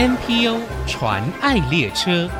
[0.00, 2.30] NPO 传爱列车。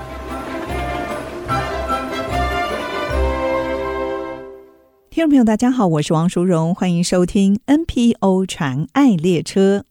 [5.10, 9.84] 听众朋友，大家好，我是王淑荣，欢迎收听 NPO 传爱列车。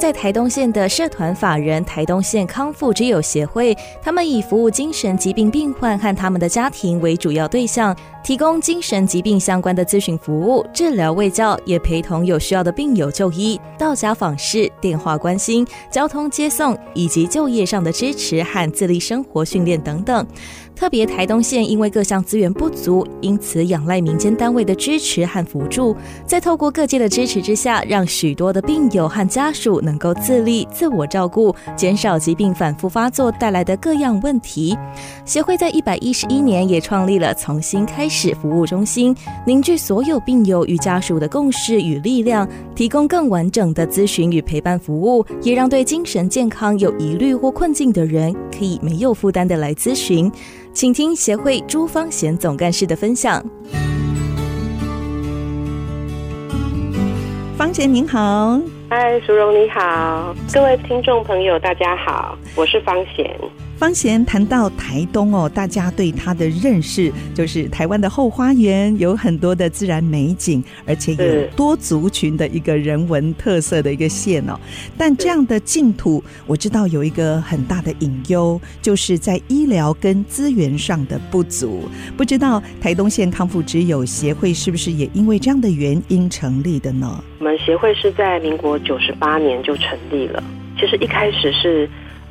[0.00, 7.94] 在台东县的社团法人台东县康复之友协会，他们以服务精神疾病病患和他们的家庭为主要对象，
[8.24, 20.26] 提供精神疾病相关的咨询服务、治疗卫教，也陪同有需要的病友就医、到家访视、电话关心、交通接送，以及就业上的支持和自立生活训练等等。
[20.80, 25.94] 特别台东县因为各项资源不足，因此仰赖民间单位的支持和辅助，
[26.24, 34.74] 在透过各界的支持之下，让许多的病友和家属能够自立、自我照顾，减少疾病反复发作带来的各样问题。
[35.26, 39.14] 协会在一百一十一年也创立了重新开始服务中心，
[39.46, 50.32] 凝聚所有病友与家属的共识与力量，提供更完整的咨询与陪伴服务，也让对精神健康有疑虑或困境的人可以没有负担的来咨询。
[50.72, 53.44] 请听协会朱芳贤总干事的分享。
[57.56, 63.28] 芳贤您好，嗨，淑荣你好，各位听众朋友大家好，我是芳贤。
[63.80, 74.60] 芳贤谈到台东哦，大家对它的认识就是台湾的后花园，有很多的自然美景，而且有多族群的一个人文特色的一个县哦。
[74.98, 81.88] 但这样的净土，我知道有一个很大的隐忧，就是在医疗跟资源上的不足。
[82.18, 87.24] 不知道台东县康复之友协会是不是也因为这样的原因成立的呢？
[87.38, 90.44] 我们协会是在民国九十八年就成立了，
[90.78, 91.88] 其实一开始是。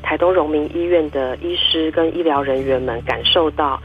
[0.10, 3.80] 台东荣民医院的医师跟医疗人员们感受到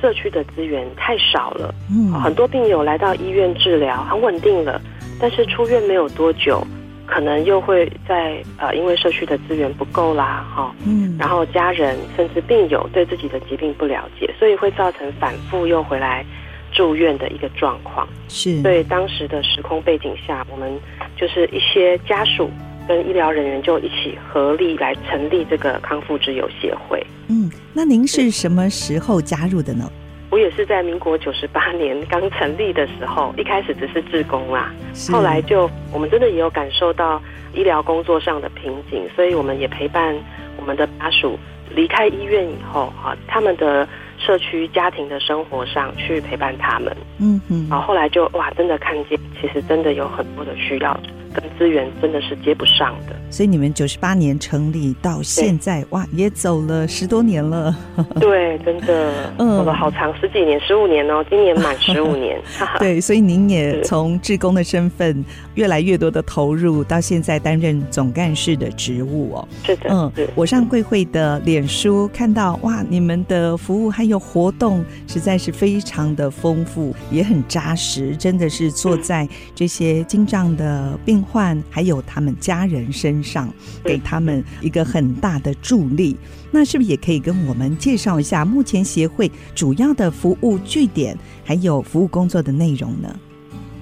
[0.00, 4.80] 社区的资源太少了，嗯，很多病友来到医院治疗很稳定了，
[5.20, 6.66] 但是出院没有多久，
[7.04, 16.24] 可能又会在呃，因为社区的资源不够啦，哈，嗯，然后家人甚至病友对自己的疾病不了解，所以会造成反复又回来
[16.72, 18.08] 住院的一个状况。
[18.28, 20.72] 是，所以当时的时空背景下，我们
[21.14, 22.50] 就是一些家属。
[22.88, 27.00] 跟医疗人员就一起合力来成立这个康复之友协会。
[27.28, 29.88] 嗯，那您是什么时候加入的呢？
[30.30, 34.72] 我也是在民国九十八年刚成立的时候，一开始只是志工啦，
[35.10, 37.22] 后来就我们真的也有感受到
[37.54, 40.14] 医疗工作上的瓶颈，所以我们也陪伴
[40.58, 41.38] 我们的家属
[41.74, 43.88] 离开医院以后，哈，他们的
[44.18, 46.94] 社区家庭的生活上去陪伴他们。
[47.18, 50.98] 嗯嗯，然后后来就哇，真的看见其实真的有很多的需要。
[51.38, 57.74] 跟资源真的是接不上的，所以你们九十八年成立到现在，哇，也走了十多年了。
[58.18, 62.40] 对，真的，嗯，走了好长十几年，十五年哦，今年满十五年。
[62.80, 69.48] 对，所以您也从志工的身份越来越多的投入，到现在担任总干事的职务哦。
[69.64, 83.48] 是的，嗯，我上贵会的脸书看到，哇，你们的服务还有活动实在是非常的丰富，也很扎实，真的是坐在这些精障的病患还有他们家人身上，
[83.84, 86.16] 给他们一个很大的助力。
[86.50, 93.14] 那是不是也可以跟我们介绍一下目前协会主要的服务据点，还有服务工作的内容呢？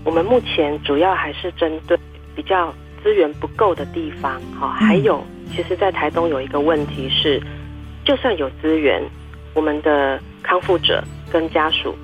[0.05, 1.97] 我们目前主要还是针对
[2.35, 5.25] 比较资源不够的地方，好，还有，
[5.55, 7.41] 其实，在台东有一个问题是，
[8.05, 9.03] 就算有资源，
[9.55, 11.95] 我们的康复者跟家属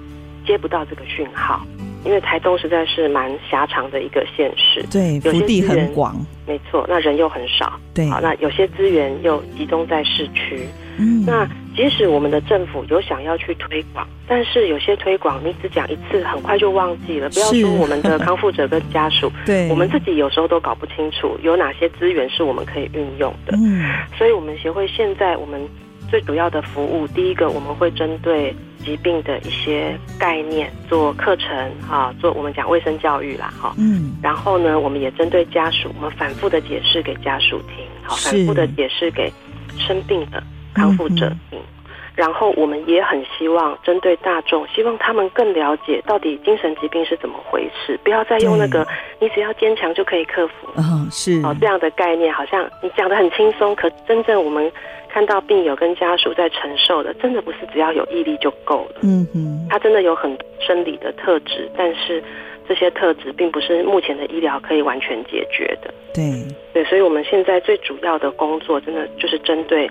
[0.47, 1.67] 接不到这个讯号。
[2.05, 10.67] 因为台东实在是蛮狭长的一个县市，对，有些幅地很广，没错，那人又很少，对，好，那有些资源又集中在市区，
[10.99, 17.31] 嗯，那即使我们的政府有想要去推广，但是有些推广你只讲一次，很快就忘记了。
[17.31, 23.83] 不要说我们的康复者跟家属， 对，我们自己有时候都搞不清楚有哪些资源是我们可以运用的，嗯，
[24.19, 25.61] 所以我们协会现在我们
[26.13, 28.55] 最主要的服务，第一个我们会针对。
[28.85, 31.49] 疾病的一些概念做课程
[31.89, 39.33] 哈，做我们讲卫生教育啦哈，嗯，然后呢，我们也针对家属，我们反复的解释给家属听，好，反复的解释给
[39.79, 40.43] 生病的
[40.75, 41.61] 康复者听，嗯，
[42.15, 48.87] 然后我们也很希望针对大众，希望他们更了解到底精神疾病是怎么回事，不要再用那个
[49.19, 54.71] 你只要坚强就可以克服，嗯，是哦这样的概念，好像你讲的很轻松，可真正我们。
[55.15, 59.01] 看到病友跟家属在承受的，真的不是只要有毅力就够了。
[59.03, 62.25] 嗯哼，他真的有很生理的特质，但是
[62.67, 65.93] 这些特质并不是目前的医疗可以完全解决的。
[66.15, 66.25] 对
[66.73, 69.87] 对，所以我们现在最主要的工作，真的就是针对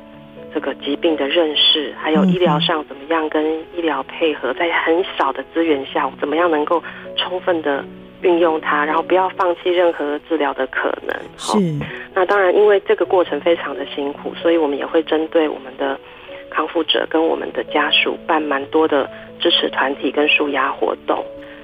[0.53, 6.83] 这个疾病的认识，还有医疗上怎么样跟医疗配合，在很少的资源下，怎么样能够
[7.15, 7.83] 充分的
[8.21, 11.15] 运用它，然后不要放弃任何治疗的可能。
[11.37, 11.57] 是。
[12.13, 15.97] 那当然，因为这个过程非常的辛苦，所以我们也会针对我们的
[16.49, 19.09] 康复者跟我们的家属办蛮多的
[19.39, 21.23] 支持团体跟舒压活动。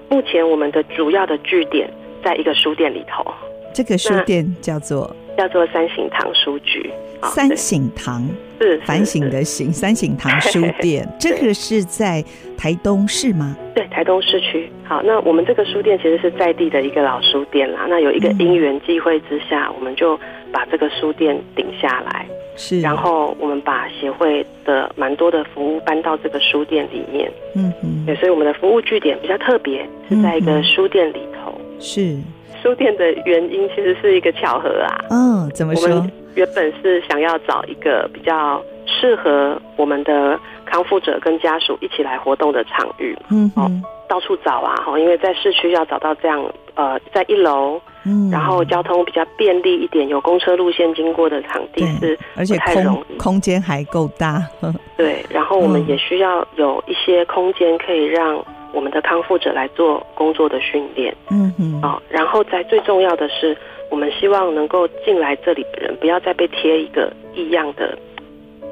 [0.09, 1.91] 目前我们的主要的据点
[2.23, 3.25] 在一个书店里头。
[3.73, 6.89] 这个书店叫做叫做三省堂书局。
[7.21, 8.27] 三省堂
[8.59, 11.07] 是反省的省，三省堂书店。
[11.19, 12.23] 这个是在
[12.57, 13.55] 台东市吗？
[13.75, 14.69] 对，台东市区。
[14.83, 17.85] 好，那我们这个书店其实是在地的一个老书店啦。
[17.87, 20.19] 那有一个因缘际会之下，我们就
[20.51, 22.25] 把这个书店顶下来。
[22.55, 27.31] 是，然后我们把协会的蛮多的服务搬到这个书店里面。
[27.55, 28.05] 嗯嗯。
[28.05, 31.53] 对，所以我们的服务据点比较特别，是在一个书店里头。
[31.79, 32.17] 是。
[32.63, 35.05] 书店的原因其实是一个巧合啊。
[35.11, 36.03] 嗯，怎么说？
[36.37, 43.69] 原本是想要找一个比较适合我们的康复者跟家属一起来活动的场域，嗯，哦，
[44.07, 46.39] 到处找啊，哈，因为在市区要找到这样，
[46.75, 53.17] 呃，在一楼，嗯，然后交通比较便利一点，有公车路线经过的场地是，而且太容易。
[53.17, 54.41] 空间还够大，
[54.95, 58.43] 对，然后我们也需要有一些空间可以让
[58.73, 63.57] 我们的康复者来做工作的训练，嗯嗯，哦，然后在最重要的是。
[63.89, 67.97] 我们希望能够进来这里的人，不要再被贴一个异样的、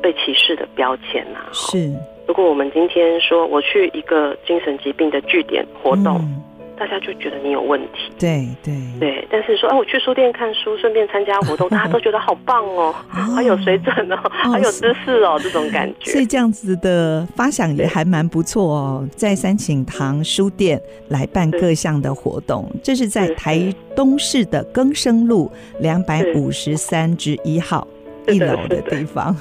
[0.02, 1.50] 被歧视的标签啊。
[1.54, 1.92] 是，
[2.28, 6.18] 如果我们今天说我去一个精神疾病的据点活动。
[6.18, 6.42] 嗯
[6.78, 9.28] 大家就觉得你有问题，对对对。
[9.32, 16.12] 但是说，哎，我去书店看书，顺便参加活动，大家 都觉得好棒哦，好有水准哦，好有知识哦，这种感觉。
[16.12, 27.88] 所以这样子的发想也还蛮不错哦，在三请堂书店来办各项的活动，这是在台东市的更生路两百五十三之一号。
[28.28, 29.36] 一楼的地方，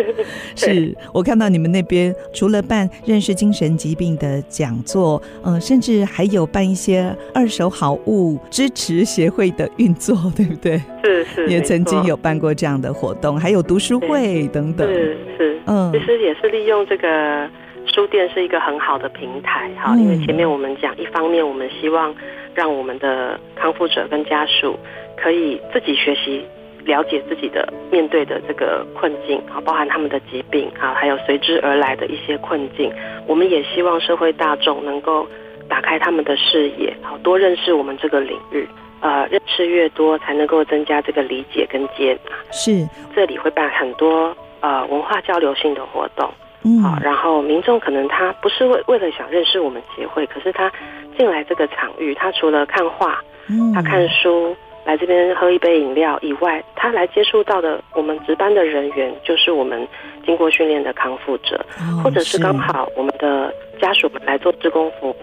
[0.54, 10.80] 是我看到你们那边除了办认识精神疾病的讲座，嗯、呃，甚至还有办一些二手好物支持协会的运作，对不对？
[11.04, 14.86] 是是，也曾经有办过这样的活动，还有读书会等等。
[14.88, 17.48] 是是，嗯，其实也是利用这个
[17.86, 22.14] 书店是一个很好的平台，哈，因为前面我们讲，一方面我们希望
[22.54, 24.78] 让我们的康复者跟家属
[25.16, 26.44] 可以自己学习。
[26.88, 32.90] 了解自己的面对的这个困境啊，包含他们的疾病啊，还有随之而来的一些困境。
[33.26, 35.26] 我们也希望社会大众能够
[35.68, 38.66] 打开他们的视野，好多认识我们这个领域。
[39.00, 42.32] 呃，认识越多，才能够增加这个理解跟接纳。
[42.50, 46.26] 是，这里会办很多呃文化交流性的活动。
[46.64, 50.72] 嗯，好，然后民众可能他不是为为了想认识我们协会，可是他
[51.18, 54.56] 进来这个场域，他除了看画，嗯，他看书。
[54.88, 59.86] 来这边喝一杯饮料以外，他来接触到的我们值班的人员，就是我们
[60.24, 65.14] 经过训练的康复者，哦、或者是刚好我们的家属们来做志工服务，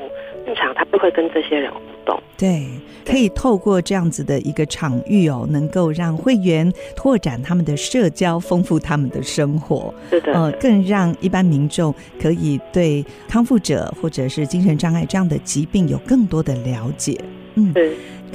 [0.45, 2.21] 现场他不会跟这些人互动。
[2.37, 2.63] 对，
[3.03, 9.91] 可以透过这样子的一个场域哦，能够让会员拓展他们的社交，丰富他们的生活。
[10.11, 11.91] 是的，呃，更让一般民众
[12.21, 17.19] 可以对康复者或者是精神障碍这样的疾病有更多的了解。
[17.55, 17.73] 嗯。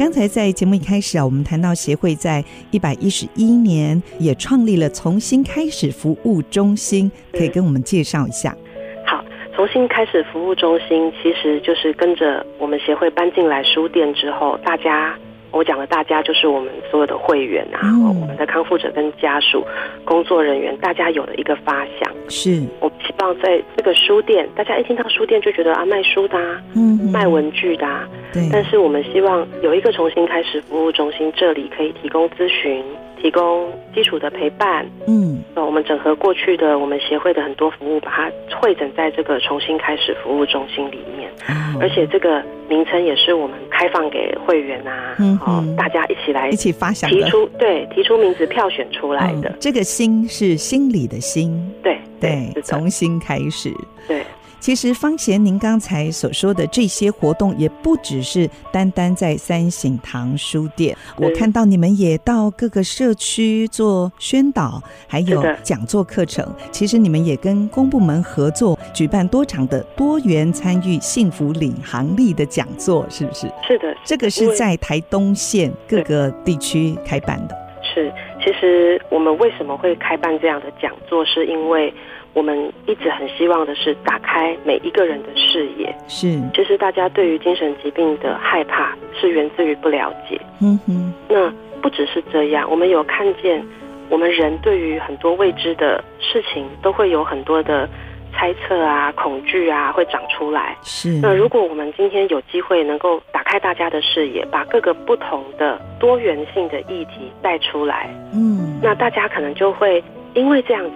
[0.00, 8.56] 刚才在节目一开始啊，我们谈到协会在一百一十一年也创立了重新开始服务中心，可以跟我们介绍一下？
[9.04, 9.22] 好，
[9.54, 15.14] 重新开始服务中心其实就是跟着我们协会搬进来书店之后，大家。
[15.52, 19.64] 我讲的大家就是我们所有的会员啊，嗯、我们的康复者跟家属、
[20.04, 28.48] 工作人员，大家有了一个发想，是我希望在这个书店，大家一听到书店就觉得啊，卖书的、啊，嗯，卖文具的、啊，对。
[28.52, 32.84] 但是我们希望有一个重新开始服务中心，这里可以提供咨询。
[33.20, 41.30] 提供基础的陪伴，嗯，那我们整合过去的我们协会的很多服务，把它汇整在这个重新开始服务中心里面。
[41.48, 49.50] 哦、而且这个名称也是我们开放给会员啊，嗯，哦，大家一起来一起发想提出，对，提出名字票选出来的。
[49.50, 53.70] 嗯、这个心是心里的心，对对，从新开始，
[54.08, 54.22] 对。
[54.60, 60.94] 其实方贤，您刚才所说的这些活动，也不只是单单在三省堂书店。
[61.16, 66.46] 我看到你们也到各个社区做宣导，还有讲座课程。
[66.70, 73.50] 其实你们也跟公部门合作，举办多场的多元参与幸福领航力的讲座，是不是？
[73.66, 77.56] 是的，这个是在台东县各个地区开办的。
[77.82, 78.12] 是，
[78.44, 81.92] 其实我们为什么会开办这样的讲座，是因为。
[82.32, 85.94] 我们一直很希望的是打开每一个人的视野。
[86.08, 90.40] 是，其实大家对于精神疾病的害怕是源自于不了解。
[90.60, 91.12] 嗯哼。
[91.28, 93.64] 那不只是这样，我们有看见，
[94.08, 97.88] 我们人对于很多未知的事情都会有很多的
[98.32, 100.76] 猜测啊、恐惧啊会长出来。
[100.82, 101.18] 是。
[101.20, 110.02] 那如果我们今天有机会能够打开大家的视野，把各个不同的多元性的议题带出来，嗯，那大家可能就会
[110.34, 110.90] 因为这样子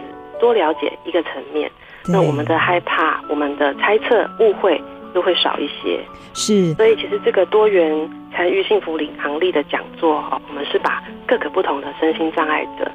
[0.44, 1.70] 多了解一个层面，
[2.06, 4.78] 那我们的害怕、我们的猜测、误会
[5.14, 5.98] 就会少一些。
[6.34, 6.74] 是。
[6.74, 12.90] 所以其实这个多元参与幸福领航力的讲座哈，我们是把各个不同的身心障碍者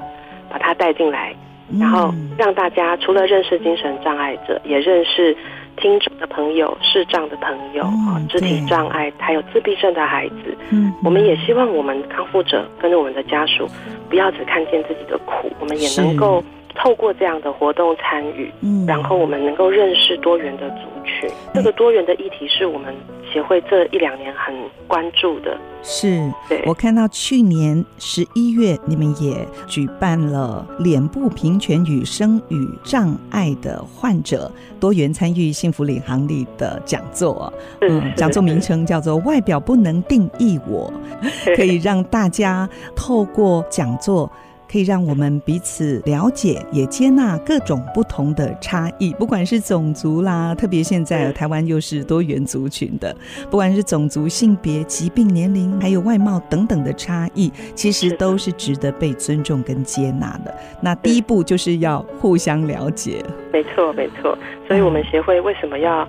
[0.48, 1.34] 把它带进来。
[1.76, 5.36] 然后让大家除了认识精神障碍者，也认识
[5.76, 10.56] 听障的朋友、视障的朋友啊、嗯，肢体障碍，还有自闭症的孩子。
[10.70, 13.68] 嗯，我们也希望我们康复者跟着我们的家属，
[14.08, 16.42] 不要只看见自己的苦，我们也能够
[16.74, 21.30] 透过这样的活动参与，嗯，然后我们能够认识多元的族群。
[21.52, 22.94] 这个多元的议题是我们
[23.32, 24.54] 协会这一两年很
[24.86, 25.56] 关注的。
[25.82, 26.30] 是，
[26.66, 29.34] 我看到去年十一月，你们也
[29.66, 37.52] 举办了脸部平权与生与障碍的患者多元参与幸福领航力的讲座。
[37.80, 40.92] 嗯，讲座名称叫做“外表不能定义我”，
[41.56, 44.30] 可以让大家透过讲座。
[44.70, 53.12] 可以让我们彼此了解，也接纳各种不同的差异，不管是种族啦，特别现在台湾又是多元族群的，
[53.50, 60.54] 不管是种族、性别、疾病、年龄，还有外貌等等的差异，其实都是值得被尊重跟接纳的。
[60.80, 63.24] 那第一步就是要互相了解。
[63.52, 64.38] 没错，没错。
[64.68, 66.08] 所以我们协会为什么要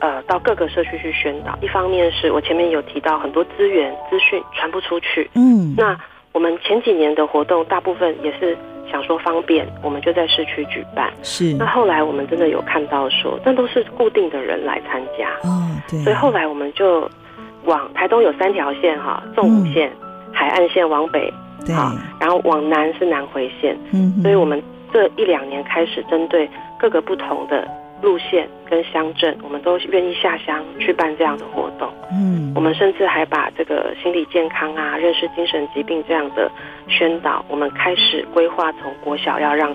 [0.00, 1.56] 呃到各个社区去宣导？
[1.62, 5.96] 一方面是我前面有提到很多资源资讯传不出去，嗯，那。
[6.32, 8.56] 我们前几年的活动，大部分也是
[8.90, 11.12] 想说方便，我们就在市区举办。
[11.22, 11.54] 是。
[11.54, 15.30] 那后来我们真的有看到说，那都是固定的人来参加。
[15.48, 15.98] 哦，对。
[16.00, 17.10] 所以后来我们就
[17.64, 21.32] 往台东有三条线哈，纵五线、嗯、海岸线往北，
[21.66, 21.74] 对。
[22.20, 23.76] 然后往南是南回线。
[23.92, 24.20] 嗯。
[24.22, 27.66] 所以我们这一两年开始针对各个不同的。
[28.02, 31.86] 路线跟乡镇，我们都愿意下乡去办这样的活动。
[32.20, 36.50] 嗯，我们甚至还把这个心理健康啊、认识精神疾病这样的
[36.86, 39.74] 宣导，我们开始规划从国小要让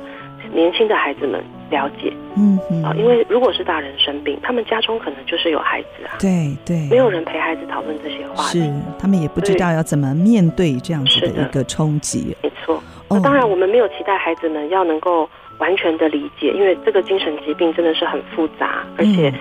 [0.54, 2.14] 年轻的孩子们了解。
[2.38, 6.14] 嗯啊，因为如果是大人生病，他们家中可能就是有孩子啊。
[6.20, 12.38] 对对，没有人陪孩子讨论这些话题，是他们也不知道要怎么面对这样子的一个冲击。
[12.44, 15.28] 没错，那当然我们没有期待孩子们要能够。
[15.58, 19.34] 完全的理解，因为这个精神疾病真的是很复杂，而且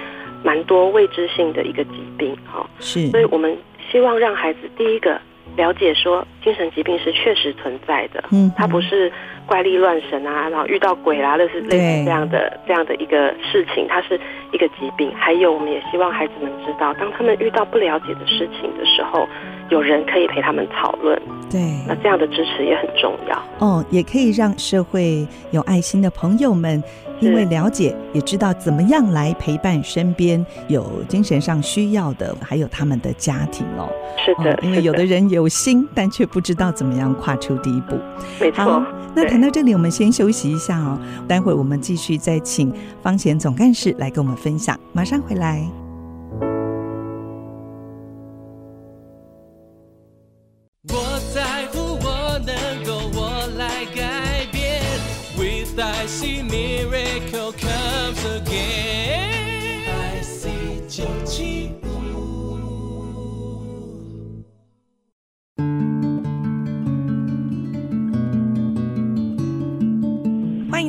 [0.45, 2.65] 蛮多未知性的一个疾病哈。
[2.79, 3.57] 是，所以我们
[3.91, 5.21] 希望让孩子第一个
[5.57, 9.11] 了解说，精神疾病是确实存在的，嗯，它不是
[9.47, 14.21] 怪力乱神啊，然后遇到鬼啦，类似类似这样的这样的一个事情，它是
[14.53, 15.13] 一个疾病。
[15.17, 19.27] 还有，我们也希望孩子们知道，当他们遇到不了解的事情的时候，
[19.71, 21.21] 有人可以陪他们讨论。
[21.51, 26.83] 对，那这样的支持也很重要哦，也可以让社会有爱心的朋友们，
[27.25, 33.89] 因为了解，也知道怎么样来陪伴身边有精神上需要的，还有他们的家庭哦。
[34.25, 37.97] 是的，哦、因为有的人有心，但却不知道怎么样跨出第一步。
[38.41, 38.85] 没错。
[39.15, 45.84] 那谈到这里，我们先休息一下哦，待会我们继续再请方贤总干事来跟我们分享，马上回来。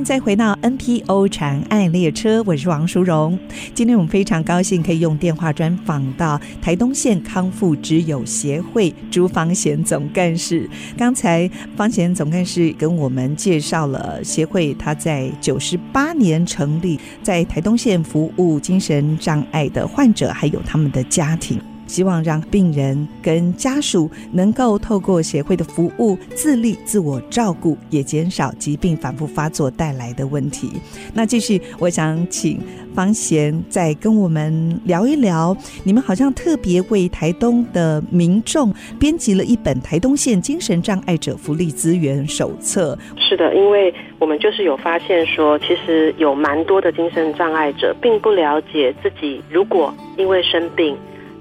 [0.05, 3.39] 再回到 NPO 长爱列车，我是王淑荣。
[3.73, 10.69] 今天我们非常高兴可以用电话专访到台东县康复之友协会朱方贤总干事。
[10.95, 21.59] 刚才方贤总干事跟我们介绍了协会，他在九十八年成立，在台东县服务精神障碍的患者，还有他们的家庭。
[21.95, 30.73] 希望让病人跟家属能够透过协会的服务自立自我照顾，也减少疾病反复发作带来的问题。
[31.13, 32.59] 那继续，我想请
[32.93, 42.99] 方贤再跟我们聊一聊，你们好像特别为台东的民众编辑了一本《台东县精神障碍者福利资源手册》。
[43.29, 50.93] 是的，因为我们就是有发现说，其实有蛮多的精神障碍者并不了解自己，如果因为生病。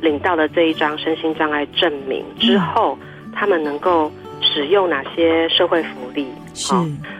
[0.05, 2.99] 领到了这一张身心障碍证明之后，
[3.33, 6.29] 他们能够使用哪些社会福利？
[6.53, 6.75] 是。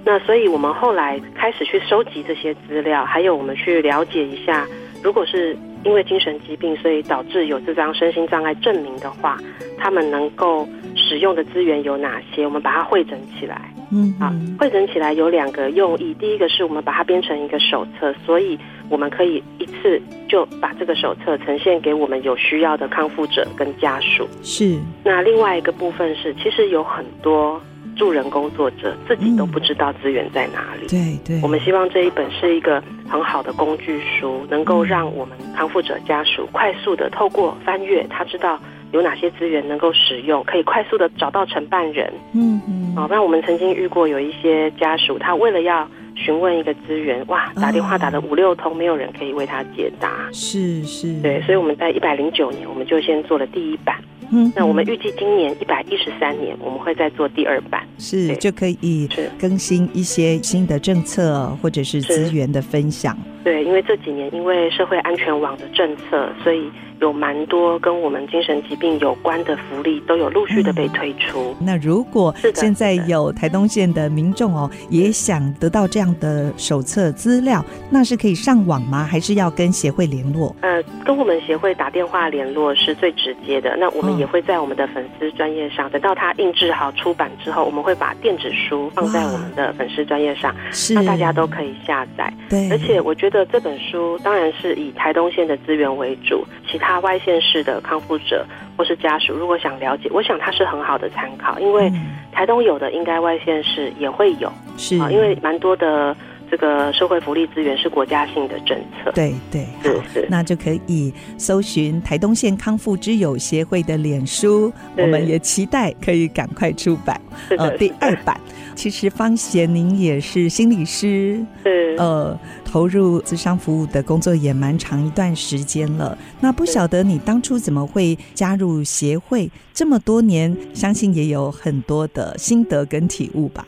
[0.05, 4.67] 那所以我们后来开始去收集这些资料，还有我们去了解一下，
[5.03, 9.39] 如果是因为精神疾病，所以导致有这张身心障碍证明的话，
[9.79, 12.45] 他们能够使用的资源有哪些？
[12.45, 13.73] 我们把它汇整起来。
[13.91, 24.29] 嗯，啊，汇整起来有两个用意，第一个是我们把它编成一个手册，所以我们可以一次就把这个手册呈现给我们有需要的康复者跟家属。
[24.43, 24.79] 是。
[25.05, 27.61] 那另外一个部分是，其实有很多
[27.97, 30.87] 助人工作者自己都不知道资源在哪里。
[30.87, 31.43] 嗯、对对。
[31.43, 38.59] 我们希望这一本是一个很好的工具书，能够让我们康复者家属快速的透过翻阅，他知道
[38.93, 42.13] 有哪些资源能够使用，可以快速的找到承办人。
[42.35, 42.95] 嗯嗯。
[42.97, 50.29] 哦，那我们曾经遇过有一些家属，他为了要询问一个资源，哇，打电话打了五六通，没有人可以为他解答。
[50.33, 53.97] 是是，对，所以我们在一百零九年，我们就先做了第一版。
[54.33, 62.05] 嗯，那我们预计今年一百一十三年，我们会再做第二版，是就可以更新一些新的政策或者是。
[62.05, 63.17] 资源的分享。
[63.45, 66.69] 对，因为这几年因为社会安全网的政策，所以。
[67.01, 71.55] 有蛮多跟我们精神疾病有关的福利都有陆续的被推出。
[71.59, 79.05] 嗯、那如果现在有台东县的民众哦，也想得到这样的手册资料，那是可以上网吗？
[79.05, 80.55] 还是要跟协会联络？
[80.61, 83.77] 呃，跟我们协会打电话联络是最直接的。
[83.77, 90.55] 那我们也会在我们的粉丝专业上，等到它印制好出版之后，我们会把电子书放在我们的粉丝专业上，
[90.95, 92.33] 那大家都可以下载。
[92.49, 97.01] 对，而且我觉得这本书当然是以台东县的资源为主，其他。
[97.05, 98.47] 外县市的康复者
[98.79, 101.93] 或是家属，如果想了解，我想它是很好的参考，因为
[102.33, 106.17] 台东有的，应该外县市也会有，是啊，因为蛮多的
[106.55, 117.21] 这个社会福利资源是国家性的政策，对对，是是，那就可以搜寻台东县康复之友协会的脸书，我们也期待可以赶快出版
[117.59, 118.41] 呃第二版。
[118.77, 122.39] 其实方贤您也是心理师，是呃。
[122.65, 129.49] 投入咨商服务的工作也蛮长一段时间了，那不晓得你当初怎么会加入协会？
[129.73, 133.65] 这么多年，相信也有很多的心得跟体悟吧。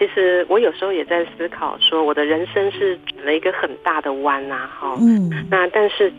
[0.00, 6.10] 其实我有时候也在思考，说我的人生是转了一个很大的弯啊，哈，嗯，那但是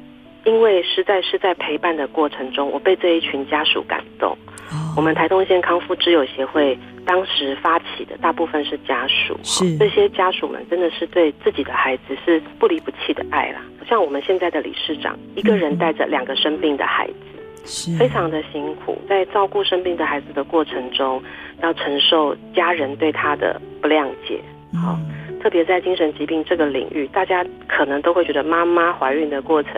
[0.45, 4.37] 因为实在是在陪伴的过程中，我被这一群家属感动。
[4.69, 6.77] 哦，我们台东县康复之友协会。
[7.03, 13.63] 当时发起的大部分是家属，是这些家属们真的是对自己的孩子是不离不弃的爱啦。
[13.89, 21.21] 像我们现在的理事长，一个人带着两个生病的孩子，是非常的辛苦，在照顾生病的孩子的过程中，
[21.61, 24.39] 要承受家人对他的不谅解。
[24.73, 24.97] 好，
[25.41, 29.73] 特别在精神疾病这个领域，大家可能都会觉得妈妈怀孕的过程。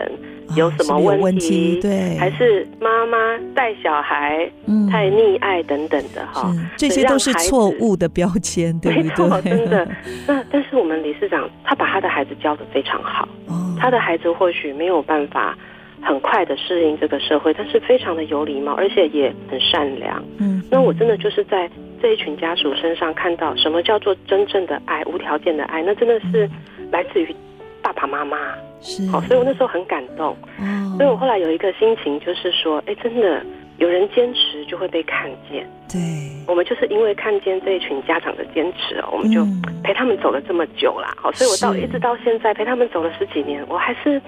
[0.56, 1.20] 有什么问题？
[1.20, 3.16] 哦、问题对，还是妈妈
[3.54, 4.48] 带小孩
[4.90, 9.42] 太溺爱等等的哈、嗯，这些都是错误的标签，对不对？
[9.42, 9.88] 真的。
[10.28, 15.56] 那但是我们理事长他把他的孩子教得非常好，哦、他的孩子或许没有办法
[16.04, 20.22] 很快的适应这个社会，但是非常的有礼貌，而且也很善良。
[20.38, 21.68] 嗯，那我真的就是在
[22.02, 26.48] 这一群家属身上看到什么叫做真正的爱，无条件的爱，那真的是
[26.90, 27.34] 来自于
[27.82, 28.36] 爸爸妈妈。
[28.80, 30.36] 是，好，所以我那时候很感动。
[30.58, 33.42] 哦，所以我后来有一个心情，就是说，哎，真的
[33.78, 35.66] 有人坚持就会被看见。
[35.90, 36.00] 对，
[36.46, 39.42] 我们就是因为看见这一群家长的坚持哦，我们就
[39.82, 41.14] 陪他们走了这么久啦。
[41.16, 44.20] 好，所以我到一直到现在陪他们走了十几年，我还是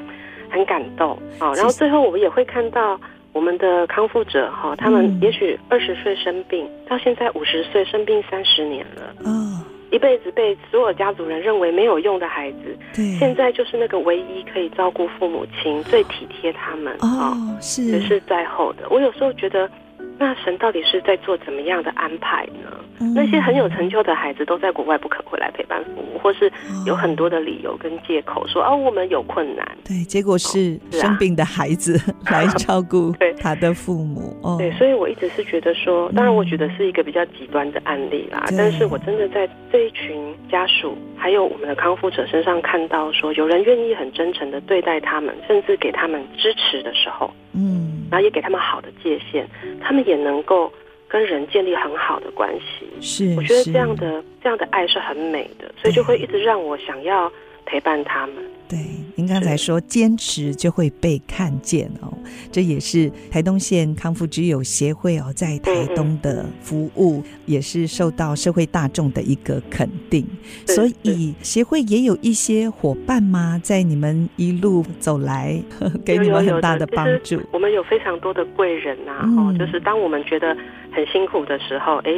[0.51, 1.19] 很感动。
[1.39, 2.99] 啊，然后最后我们也会看到
[3.33, 9.15] 我们的康复者哈，他们也许二十岁生病，到现在五十岁生病三十年了。
[9.25, 9.63] 哦。
[9.93, 18.83] 一辈子被所有家族人认为没有用的孩子，对，现在就是那个唯一可以照顾父母亲、最体贴他们哦，是，也是在后的。
[18.91, 19.71] 我有时候觉得，
[20.19, 22.71] 那神到底是在做怎么样的安排呢？
[22.99, 26.51] 嗯、那些很有成就的孩子都在国外不肯回来陪伴父母，或是
[26.87, 29.67] 有很多的理由跟借口说哦，哦，我们有困难。
[29.85, 32.01] 对，结果是生病的孩子
[32.31, 34.35] 来 照顾他的父母。
[34.43, 49.47] 哦，对，所以我一直是觉得说，当然我觉得是一个比较极端的案例啦，嗯、但是我真的在这一群家属还有我们的康复者身上看到说，有人愿意很真诚的对待他们，甚至给他们支持的时候，嗯，然后也给他们好的界限，
[49.83, 50.73] 他们也能够。
[51.09, 57.33] 跟人建立很好的关系，是，我觉得这样的这样的爱是很美的，所以就会一直让我想要
[57.67, 58.37] 陪伴他们。
[58.69, 58.79] 对，
[59.15, 62.13] 您刚才说坚持就会被看见哦，
[62.51, 70.27] 这也是台东县康复之友协会哦，在台东的服务也是受到社会大众的一个肯定。
[70.67, 73.61] 所以协会也有一些伙伴吗？
[73.63, 75.63] 在你们一路走来，
[76.05, 77.41] 给你们很大的帮助。
[77.53, 80.57] 我们有非常多的贵人呐，哦，就是当我们觉得
[80.91, 82.11] 很辛苦的时候，哎，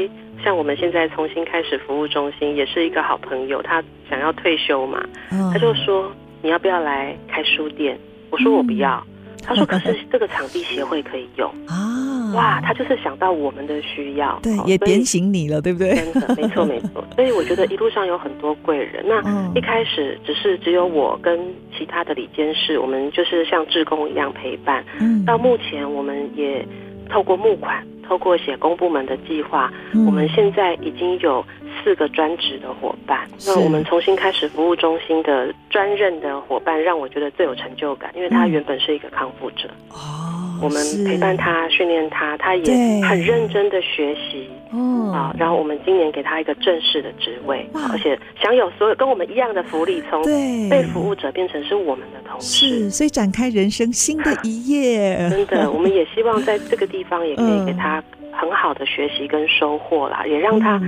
[0.45, 5.05] 像我们现在重新开始服务中心，也是一个好朋友，他想要退休嘛，
[5.53, 6.11] 他就说。
[6.41, 7.99] 你要不要来开书店？
[8.31, 9.05] 我说我不要。
[9.09, 12.33] 嗯、他说 可是这个场地协会可以用啊。
[12.33, 15.97] 哇，他就是想到我们的需要，对，也点醒你了，对不对？
[15.97, 17.05] 真的，没错没错。
[17.17, 19.05] 所以我觉得一路上有很多贵人。
[19.05, 19.21] 那
[19.53, 21.37] 一开始只是只有我跟
[21.77, 24.85] 其他的理监事，我们就是像志工一样陪伴。
[25.01, 26.65] 嗯，到目前我们也
[27.11, 29.71] 透过募款，透过写公部门的计划，
[30.07, 31.45] 我们现在已经有。
[31.85, 39.71] 四个专职的伙伴，那我们重新开始服务中心的专任的伙伴，让我觉得最有成就感，因为他原本是一个康复者。
[39.91, 44.49] 哦，我们陪伴他，训练他，他也很认真的学习。
[44.73, 50.23] 哦，啊，然后我们今年给他一个正式的职位，而且享有所有跟我们一样的福利，从
[50.69, 55.17] 被服务者变成是我们的同事，是，所以展开人生新的一页。
[55.31, 60.81] 真的，我们也希望在这个地方也可以给他很好的学习跟收获啦，也让他。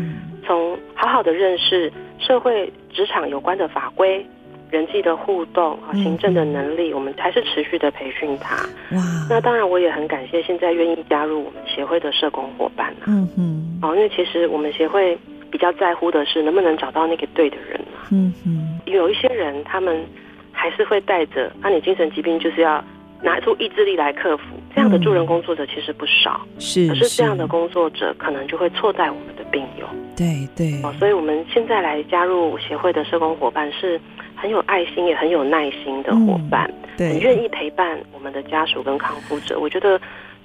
[0.46, 4.26] 从好好的认识社会、职场有关的法规、
[4.70, 8.56] 人际的互动啊、行政的能力，嗯、我们还是持续的培训他。
[8.96, 9.02] 哇！
[9.28, 13.04] 那当然，我也很感谢现在愿意加入我们协会的社工伙伴啊。
[13.08, 13.78] 嗯嗯。
[13.82, 15.18] 哦，因为其实我们协会
[15.50, 18.08] 比较在乎的是能不能找到那个对的人啊。
[18.10, 18.78] 嗯嗯。
[18.86, 20.04] 有一些人，他们
[20.52, 22.82] 还是会带着啊，你精神疾病就是要
[23.22, 24.44] 拿出意志力来克服。
[24.72, 29.86] 这样的助人工作者其实不少，是，可是这样的工作者可能就会错在我们的病友。
[30.16, 34.00] 对对，哦，所以我们现在来加入协会的社工伙伴是
[34.40, 39.60] 很有爱心也很有耐心的伙伴，嗯、对，很愿意陪伴我们的家属跟康复者。
[39.60, 40.00] 我觉得。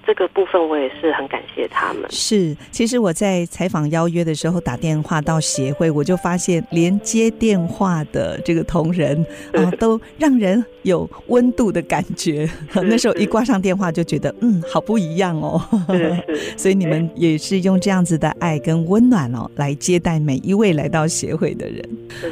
[0.06, 2.04] 这个部分我也是很感谢他们。
[2.10, 12.48] 是，其实我在采访邀约的时候打电话到协会，我就发现连接电话的这个同仁 啊，都让人有温度的感觉。
[12.74, 15.62] 那时候一挂上电话就觉得，嗯，好不一样哦。
[16.58, 21.84] 所以你们也是用这样子的爱跟温暖哦，来接待每一位来到协会的人。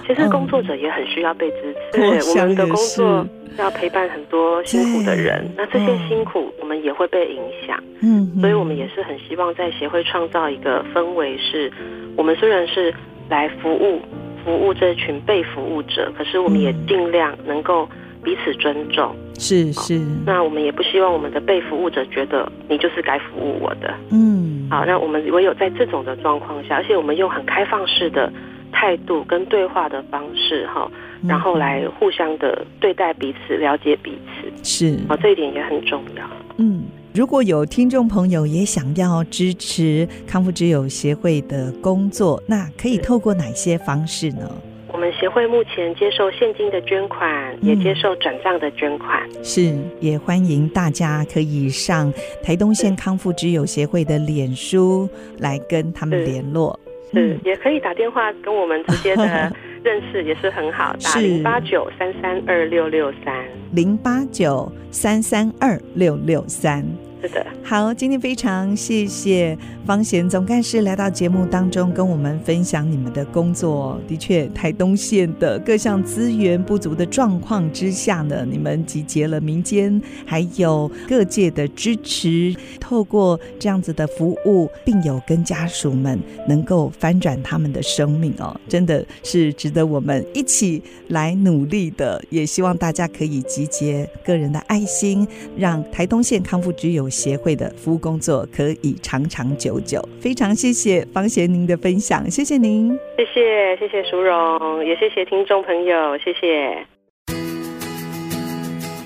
[0.08, 1.98] 其实工作者也很需要被支持。
[1.98, 3.28] 对，我们的工作。
[3.58, 11.72] 要陪伴很多辛苦的人，那这些辛苦我们也会被影响，嗯，所以我们也是很希望在协会创造一个氛围，是
[12.16, 12.94] 我们虽然是
[13.30, 14.02] 来服务
[14.44, 17.88] 服务这群被服务者，可是我们也尽量能够
[18.24, 20.02] 彼此尊重，是是。
[20.26, 28.32] 那我们也不希望我们的被服务者觉得你就是该服务我的，嗯，好，那我们唯有在这种的状况下，而且我们用很开放式的
[28.72, 30.89] 态度跟对话的方式，哈。
[31.28, 36.24] 然后来互相的对待彼此，了解彼此，是哦，这一点也很重要。
[36.58, 36.84] 嗯，
[37.14, 44.50] 如果有听众朋友也想要支持康复之友协会的工作，那可以透过哪些方式呢？
[44.92, 49.28] 我们协会目前接受现金的捐款，也接受转账的捐款。
[49.36, 55.10] 嗯，是，也欢迎大家可以上台东县康复之友协会的脸书
[55.40, 56.80] 来跟他们联络。
[57.13, 59.23] 是，也可以打电话跟我们直接的
[59.84, 63.34] 认识，也是很好，打零八九三三二六六三。
[63.73, 66.84] 零八九三三二六六三。
[67.24, 73.98] 是的，好，今天非常谢谢方贤总干事来到节目当中，跟我们分享你们的工作。
[74.10, 92.22] 的确，台东县的各项资源不足的状况之下呢，你们集结了民间还有各界的支持，透过这样子的服务，并有跟家属们能够翻转他们的生命哦，真的是值得我们一起来努力的。
[92.30, 95.26] 也希望大家可以集结个人的爱心，
[95.58, 106.88] 让台东县康复局有协会的服务工作可以长长久久，非常谢谢方贤您的分享，谢谢您，谢谢谢谢淑荣，也谢谢听众朋友，谢谢。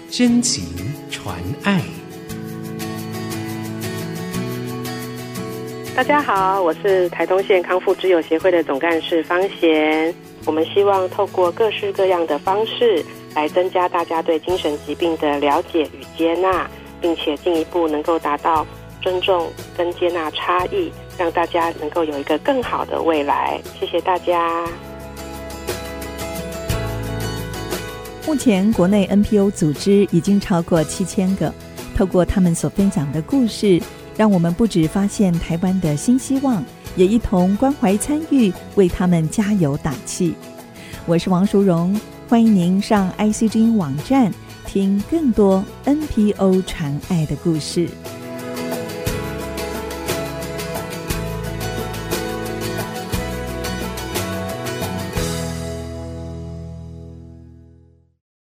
[0.10, 0.64] 真情
[1.12, 1.82] 传爱，
[5.94, 10.16] 大家好，我是台东县康复之友协会的总干事方贤，
[10.46, 13.04] 我们希望透过各式各样的方式
[13.36, 16.68] 来增加大家对精神疾病的了解与接纳。
[17.02, 18.66] 并且进一步能够达到
[19.02, 23.60] 尊重跟接纳差异，让大家能够有一个更好的未来。
[23.80, 24.68] 谢谢大家。
[28.26, 31.54] 目前国内 NPO 组织已经超过七千个，
[31.96, 33.82] 透过他们所分享的故事，
[34.18, 36.62] 让我们不止发现台湾的新希望，
[36.98, 40.36] 也一同关怀参与，为他们加油打气。
[41.06, 44.30] 我是王淑荣，欢迎您上 ICG 网站。
[44.68, 47.90] 听更多 NPO 传爱的故事。